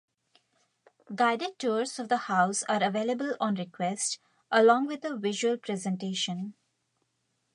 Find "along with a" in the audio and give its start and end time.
4.49-5.15